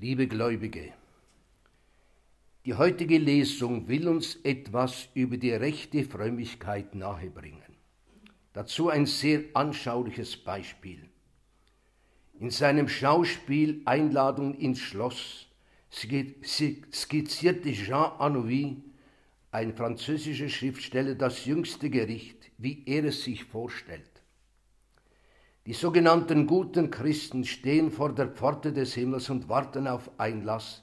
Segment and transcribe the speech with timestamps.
[0.00, 0.94] Liebe Gläubige,
[2.64, 7.76] die heutige Lesung will uns etwas über die rechte Frömmigkeit nahebringen.
[8.54, 11.06] Dazu ein sehr anschauliches Beispiel.
[12.38, 15.48] In seinem Schauspiel Einladung ins Schloss
[15.92, 18.76] skizzierte Jean Anouilh,
[19.50, 24.19] ein französischer Schriftsteller, das jüngste Gericht, wie er es sich vorstellt.
[25.66, 30.82] Die sogenannten guten Christen stehen vor der Pforte des Himmels und warten auf Einlass,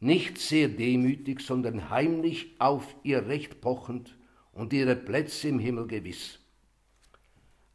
[0.00, 4.16] nicht sehr demütig, sondern heimlich auf ihr Recht pochend
[4.52, 6.40] und ihre Plätze im Himmel gewiss.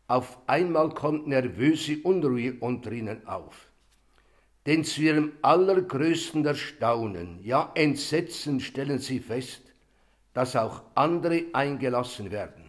[0.07, 3.69] Auf einmal kommt nervöse Unruhe unter ihnen auf.
[4.65, 9.61] Denn zu ihrem allergrößten Erstaunen, ja Entsetzen stellen sie fest,
[10.33, 12.66] dass auch andere eingelassen werden.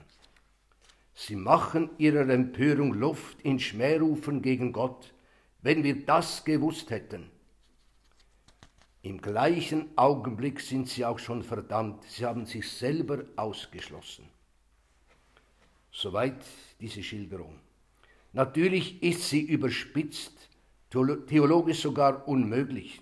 [1.21, 5.13] Sie machen ihrer Empörung Luft in Schmährufen gegen Gott,
[5.63, 7.29] wenn wir das gewusst hätten.
[9.03, 14.29] Im gleichen Augenblick sind sie auch schon verdammt, sie haben sich selber ausgeschlossen.
[15.91, 16.41] Soweit
[16.81, 17.59] diese Schilderung.
[18.33, 20.49] Natürlich ist sie überspitzt,
[20.89, 23.01] theologisch sogar unmöglich.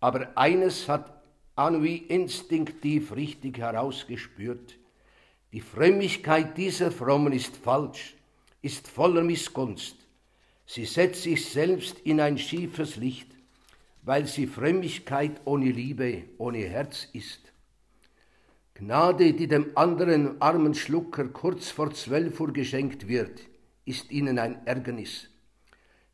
[0.00, 1.22] Aber eines hat
[1.54, 4.78] Anui instinktiv richtig herausgespürt,
[5.56, 8.14] die Frömmigkeit dieser Frommen ist falsch,
[8.60, 9.96] ist voller Missgunst.
[10.66, 13.28] Sie setzt sich selbst in ein schiefes Licht,
[14.02, 17.40] weil sie Frömmigkeit ohne Liebe, ohne Herz ist.
[18.74, 23.40] Gnade, die dem anderen armen Schlucker kurz vor zwölf Uhr geschenkt wird,
[23.86, 25.30] ist ihnen ein Ärgernis.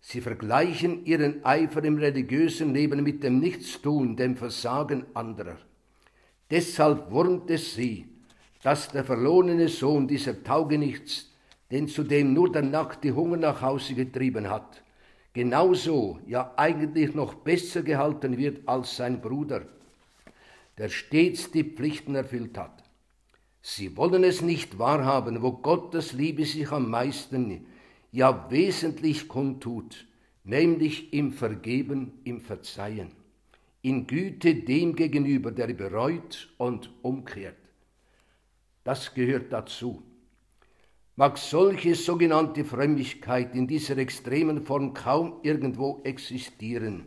[0.00, 5.58] Sie vergleichen ihren Eifer im religiösen Leben mit dem Nichtstun, dem Versagen anderer.
[6.48, 8.06] Deshalb wurmt es sie,
[8.62, 11.30] dass der verlorene Sohn dieser Taugenichts,
[11.70, 14.82] den zudem nur der nackte Hunger nach Hause getrieben hat,
[15.32, 19.66] genauso, ja eigentlich noch besser gehalten wird als sein Bruder,
[20.78, 22.84] der stets die Pflichten erfüllt hat.
[23.60, 27.66] Sie wollen es nicht wahrhaben, wo Gottes Liebe sich am meisten,
[28.10, 30.06] ja wesentlich kundtut,
[30.44, 33.12] nämlich im Vergeben, im Verzeihen,
[33.80, 37.61] in Güte dem gegenüber, der bereut und umkehrt.
[38.84, 40.02] Das gehört dazu.
[41.14, 47.06] Mag solche sogenannte Frömmigkeit in dieser extremen Form kaum irgendwo existieren,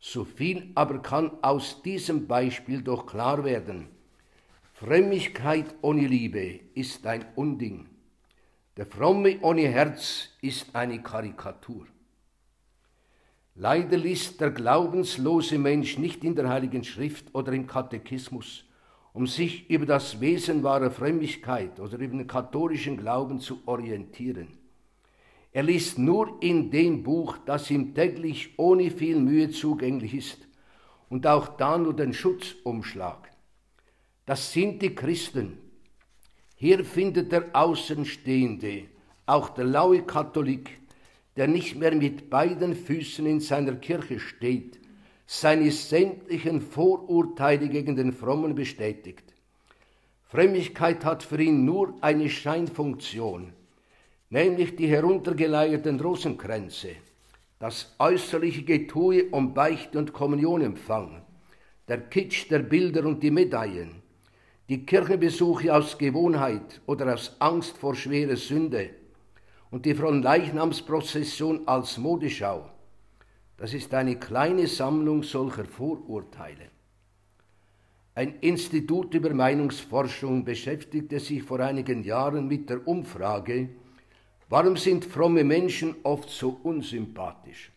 [0.00, 3.88] so viel aber kann aus diesem Beispiel doch klar werden.
[4.74, 7.88] Frömmigkeit ohne Liebe ist ein Unding.
[8.76, 11.86] Der Fromme ohne Herz ist eine Karikatur.
[13.56, 18.64] Leider liest der glaubenslose Mensch nicht in der Heiligen Schrift oder im Katechismus,
[19.12, 24.48] um sich über das Wesen wahrer Frömmigkeit oder über den katholischen Glauben zu orientieren.
[25.52, 30.46] Er liest nur in dem Buch, das ihm täglich ohne viel Mühe zugänglich ist
[31.08, 33.30] und auch da nur den Schutzumschlag.
[34.26, 35.58] Das sind die Christen.
[36.54, 38.84] Hier findet der Außenstehende,
[39.26, 40.80] auch der laue Katholik,
[41.36, 44.78] der nicht mehr mit beiden Füßen in seiner Kirche steht,
[45.30, 49.34] seine sämtlichen Vorurteile gegen den Frommen bestätigt.
[50.24, 53.52] Frömmigkeit hat für ihn nur eine Scheinfunktion,
[54.30, 56.92] nämlich die heruntergeleierten Rosenkränze,
[57.58, 61.20] das äußerliche Getue um Beichte und Kommunionempfang,
[61.88, 64.02] der Kitsch der Bilder und die Medaillen,
[64.70, 68.88] die Kirchenbesuche aus Gewohnheit oder aus Angst vor schwerer Sünde
[69.70, 72.70] und die Fronleichnamsprozession als Modeschau
[73.58, 76.70] das ist eine kleine Sammlung solcher Vorurteile.
[78.14, 83.68] Ein Institut über Meinungsforschung beschäftigte sich vor einigen Jahren mit der Umfrage,
[84.48, 87.72] warum sind fromme Menschen oft so unsympathisch?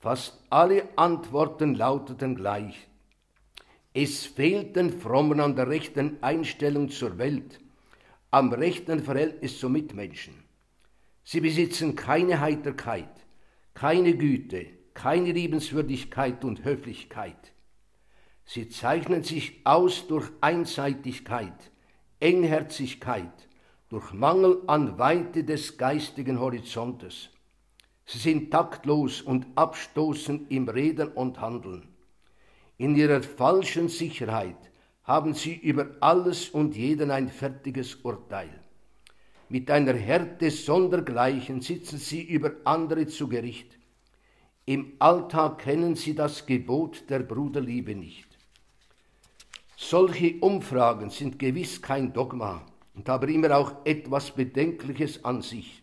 [0.00, 2.88] Fast alle Antworten lauteten gleich.
[3.94, 7.60] Es fehlt den Frommen an der rechten Einstellung zur Welt,
[8.30, 10.34] am rechten Verhältnis zu Mitmenschen.
[11.24, 13.21] Sie besitzen keine Heiterkeit,
[13.74, 17.52] keine Güte, keine Liebenswürdigkeit und Höflichkeit.
[18.44, 21.70] Sie zeichnen sich aus durch Einseitigkeit,
[22.20, 23.48] Engherzigkeit,
[23.88, 27.30] durch Mangel an Weite des geistigen Horizontes.
[28.04, 31.88] Sie sind taktlos und abstoßend im Reden und Handeln.
[32.78, 34.70] In ihrer falschen Sicherheit
[35.04, 38.50] haben sie über alles und jeden ein fertiges Urteil.
[39.52, 43.78] Mit einer Härte sondergleichen sitzen sie über andere zu Gericht.
[44.64, 48.26] Im Alltag kennen sie das Gebot der Bruderliebe nicht.
[49.76, 52.64] Solche Umfragen sind gewiss kein Dogma
[52.94, 55.82] und aber immer auch etwas Bedenkliches an sich.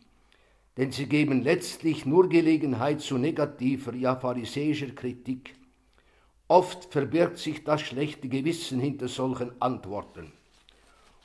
[0.75, 5.53] denn sie geben letztlich nur Gelegenheit zu negativer, ja pharisäischer Kritik.
[6.47, 10.38] Oft verbirgt sich das schlechte Gewissen hinter solchen Antworten.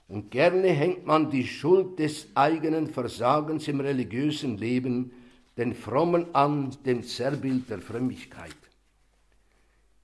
[0.09, 5.13] Und gerne hängt man die Schuld des eigenen Versagens im religiösen Leben
[5.57, 8.57] den Frommen an, dem Zerrbild der Frömmigkeit.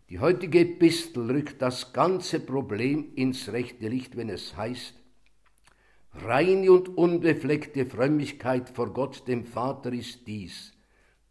[0.08, 4.94] Die heutige Epistel rückt das ganze Problem ins rechte Licht, wenn es heißt,
[6.12, 10.72] Reine und unbefleckte Frömmigkeit vor Gott dem Vater ist dies,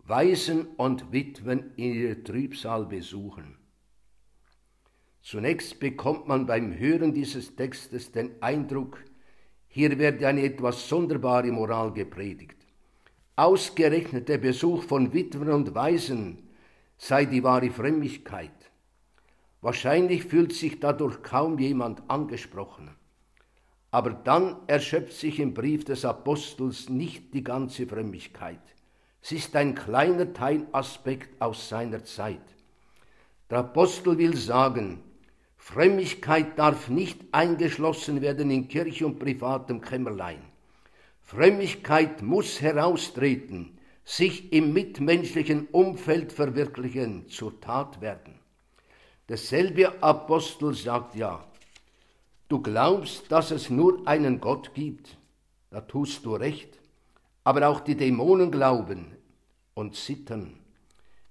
[0.05, 3.58] Waisen und Witwen in ihrer Trübsal besuchen.
[5.21, 9.03] Zunächst bekommt man beim Hören dieses Textes den Eindruck,
[9.67, 12.57] hier werde eine etwas sonderbare Moral gepredigt.
[13.35, 16.49] Ausgerechnet der Besuch von Witwen und Waisen
[16.97, 18.51] sei die wahre Frömmigkeit.
[19.61, 22.89] Wahrscheinlich fühlt sich dadurch kaum jemand angesprochen.
[23.91, 28.61] Aber dann erschöpft sich im Brief des Apostels nicht die ganze Frömmigkeit.
[29.21, 32.41] Es ist ein kleiner Teilaspekt aus seiner Zeit.
[33.49, 35.01] Der Apostel will sagen,
[35.59, 40.41] Frömmigkeit darf nicht eingeschlossen werden in Kirche und privatem Kämmerlein.
[41.21, 48.33] Frömmigkeit muss heraustreten, sich im mitmenschlichen Umfeld verwirklichen, zur Tat werden.
[49.27, 51.45] Derselbe Apostel sagt ja,
[52.47, 55.17] Du glaubst, dass es nur einen Gott gibt,
[55.69, 56.79] da tust du recht,
[57.43, 59.11] aber auch die Dämonen glauben
[59.75, 60.57] und zittern.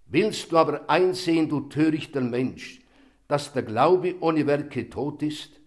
[0.06, 2.80] Willst du aber einsehen, du törichter Mensch,
[3.28, 5.60] dass der Glaube ohne Werke tot ist?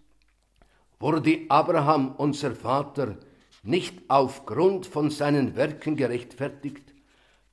[0.98, 3.16] Wurde Abraham, unser Vater,
[3.62, 6.92] nicht aufgrund von seinen Werken gerechtfertigt,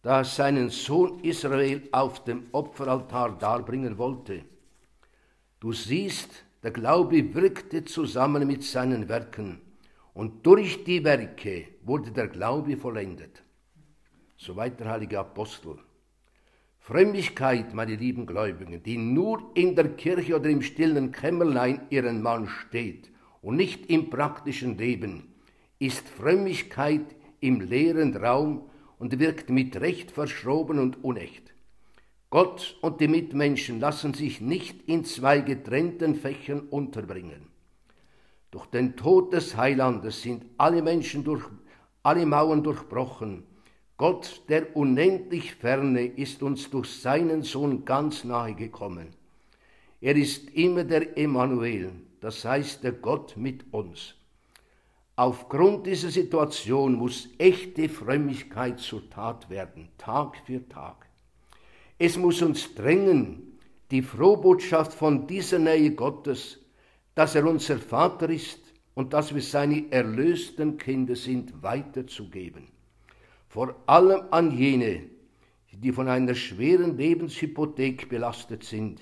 [0.01, 4.43] da er seinen Sohn Israel auf dem Opferaltar darbringen wollte?
[5.59, 9.61] Du siehst, der Glaube wirkte zusammen mit seinen Werken
[10.13, 13.43] und durch die Werke wurde der Glaube vollendet.
[14.37, 15.77] Soweit der heilige Apostel.
[16.89, 22.47] Frömmigkeit, meine lieben Gläubigen, die nur in der Kirche oder im stillen Kämmerlein ihren Mann
[22.47, 23.11] steht
[23.43, 25.35] und nicht im praktischen Leben,
[25.77, 31.53] ist Frömmigkeit im leeren Raum und wirkt mit Recht verschroben und unecht.
[32.31, 37.49] Gott und die Mitmenschen lassen sich nicht in zwei getrennten Fächern unterbringen.
[38.49, 41.43] Durch den Tod des Heilandes sind alle Menschen durch
[42.01, 43.43] alle Mauern durchbrochen.
[43.99, 49.09] Gott, der unendlich ferne, ist uns durch seinen Sohn ganz nahe gekommen.
[49.99, 51.91] Er ist immer der Emanuel,
[52.21, 54.15] das heißt der Gott mit uns.
[55.17, 61.05] Aufgrund dieser Situation muss echte Frömmigkeit zur Tat werden, Tag für Tag.
[61.97, 63.59] Es muss uns drängen,
[63.91, 66.57] die Frohbotschaft von dieser Nähe Gottes,
[67.15, 68.61] dass er unser Vater ist
[68.93, 72.78] und dass wir seine erlösten Kinder sind, weiterzugeben.
[73.49, 75.09] Vor allem an jene,
[75.71, 79.01] die von einer schweren Lebenshypothek belastet sind,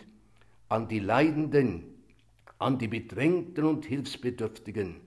[0.68, 1.84] an die Leidenden,
[2.58, 5.02] an die Bedrängten und Hilfsbedürftigen,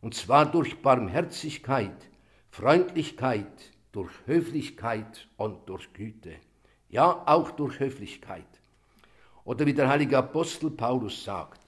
[0.00, 2.08] und zwar durch Barmherzigkeit,
[2.50, 6.34] Freundlichkeit, durch Höflichkeit und durch Güte
[6.88, 8.46] ja auch durch Höflichkeit.
[9.44, 11.60] Oder wie der heilige Apostel Paulus sagt,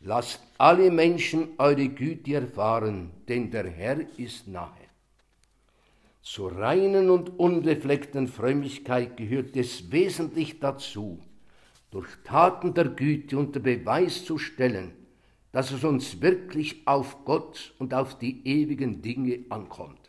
[0.00, 4.72] lasst alle Menschen eure Güte erfahren, denn der Herr ist nahe.
[6.24, 11.20] Zur reinen und unbefleckten Frömmigkeit gehört es wesentlich dazu,
[11.90, 14.94] durch Taten der Güte unter Beweis zu stellen,
[15.52, 20.08] dass es uns wirklich auf Gott und auf die ewigen Dinge ankommt.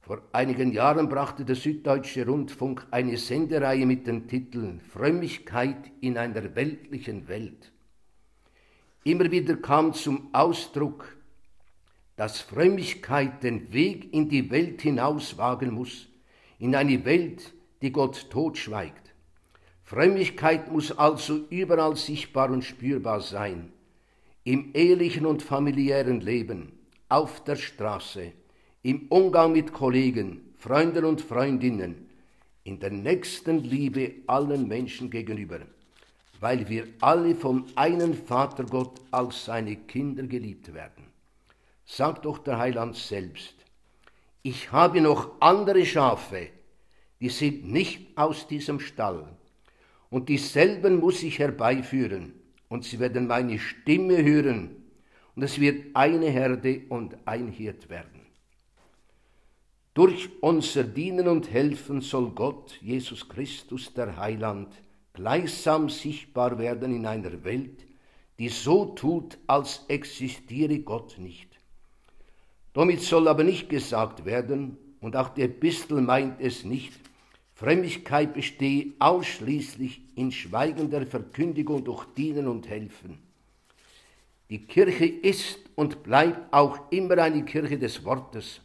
[0.00, 6.56] Vor einigen Jahren brachte der Süddeutsche Rundfunk eine Sendereihe mit dem Titel Frömmigkeit in einer
[6.56, 7.70] weltlichen Welt.
[9.04, 11.17] Immer wieder kam zum Ausdruck,
[12.18, 16.08] dass Frömmigkeit den Weg in die Welt hinaus wagen muss,
[16.58, 19.14] in eine Welt, die Gott totschweigt.
[19.84, 23.72] Frömmigkeit muss also überall sichtbar und spürbar sein,
[24.42, 26.72] im ehelichen und familiären Leben,
[27.08, 28.32] auf der Straße,
[28.82, 32.08] im Umgang mit Kollegen, Freunden und Freundinnen,
[32.64, 35.60] in der nächsten Liebe allen Menschen gegenüber,
[36.40, 41.07] weil wir alle vom einen Vater Gott als seine Kinder geliebt werden.
[41.90, 43.54] Sagt doch der Heiland selbst,
[44.42, 46.50] ich habe noch andere Schafe,
[47.18, 49.26] die sind nicht aus diesem Stall,
[50.10, 52.34] und dieselben muss ich herbeiführen,
[52.68, 54.76] und sie werden meine Stimme hören,
[55.34, 58.26] und es wird eine Herde und ein Hirt werden.
[59.94, 64.74] Durch unser Dienen und Helfen soll Gott, Jesus Christus, der Heiland,
[65.14, 67.86] gleichsam sichtbar werden in einer Welt,
[68.38, 71.57] die so tut, als existiere Gott nicht.
[72.72, 76.92] Damit soll aber nicht gesagt werden, und auch die Epistel meint es nicht,
[77.54, 83.18] Frömmigkeit bestehe ausschließlich in schweigender Verkündigung durch Dienen und Helfen.
[84.50, 88.60] Die Kirche ist und bleibt auch immer eine Kirche des Wortes.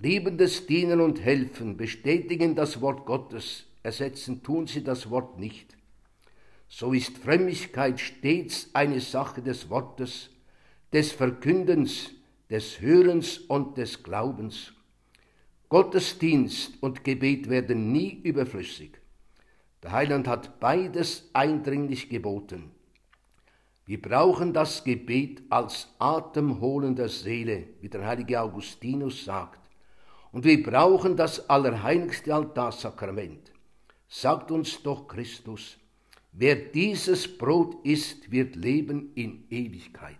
[0.00, 5.76] Liebendes Dienen und Helfen bestätigen das Wort Gottes, ersetzen tun sie das Wort nicht.
[6.68, 10.30] So ist Frömmigkeit stets eine Sache des Wortes,
[10.92, 12.10] des Verkündens,
[12.50, 14.72] des Hörens und des Glaubens.
[15.68, 18.98] Gottesdienst und Gebet werden nie überflüssig.
[19.82, 22.70] Der Heiland hat beides eindringlich geboten.
[23.84, 29.60] Wir brauchen das Gebet als Atemholen der Seele, wie der heilige Augustinus sagt.
[30.32, 33.52] Und wir brauchen das allerheiligste Altarsakrament.
[34.08, 35.78] Sagt uns doch Christus,
[36.32, 40.16] wer dieses Brot isst, wird leben in Ewigkeit.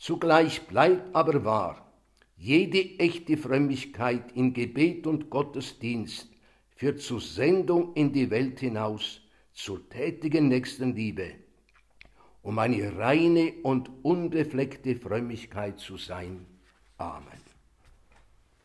[0.00, 1.92] Zugleich bleibt aber wahr,
[2.38, 6.26] jede echte Frömmigkeit in Gebet und Gottesdienst
[6.74, 9.20] führt zur Sendung in die Welt hinaus,
[9.52, 11.34] zur tätigen Nächstenliebe,
[12.40, 16.46] um eine reine und unbefleckte Frömmigkeit zu sein.
[16.96, 17.39] Amen.